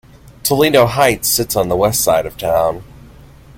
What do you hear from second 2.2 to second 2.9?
of town.